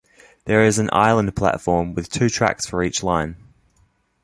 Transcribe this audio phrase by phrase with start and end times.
[0.45, 3.35] There is an island platform with two tracks for each line.